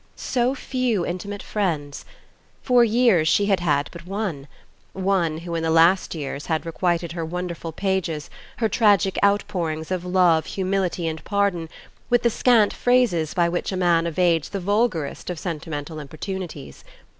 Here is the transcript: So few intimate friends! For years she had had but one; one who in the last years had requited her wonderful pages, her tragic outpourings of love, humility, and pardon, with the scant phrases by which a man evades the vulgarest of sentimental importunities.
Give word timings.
So 0.15 0.55
few 0.55 1.05
intimate 1.05 1.43
friends! 1.43 2.05
For 2.63 2.83
years 2.83 3.27
she 3.27 3.45
had 3.45 3.59
had 3.59 3.87
but 3.91 4.07
one; 4.07 4.47
one 4.93 5.37
who 5.37 5.53
in 5.53 5.61
the 5.61 5.69
last 5.69 6.15
years 6.15 6.47
had 6.47 6.65
requited 6.65 7.11
her 7.11 7.23
wonderful 7.23 7.71
pages, 7.71 8.27
her 8.57 8.67
tragic 8.67 9.19
outpourings 9.23 9.91
of 9.91 10.03
love, 10.03 10.47
humility, 10.47 11.07
and 11.07 11.23
pardon, 11.23 11.69
with 12.09 12.23
the 12.23 12.31
scant 12.31 12.73
phrases 12.73 13.35
by 13.35 13.47
which 13.47 13.71
a 13.71 13.77
man 13.77 14.07
evades 14.07 14.49
the 14.49 14.59
vulgarest 14.59 15.29
of 15.29 15.37
sentimental 15.37 15.99
importunities. 15.99 16.83